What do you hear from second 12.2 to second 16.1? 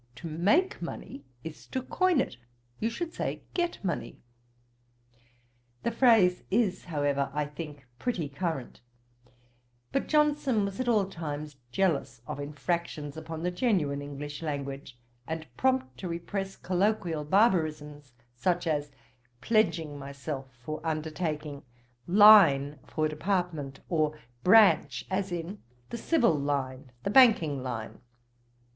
of infractions upon the genuine English language, and prompt to